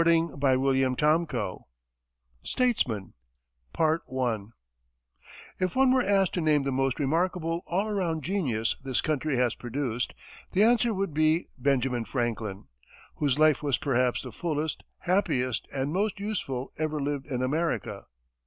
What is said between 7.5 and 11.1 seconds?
all around genius this country has produced, the answer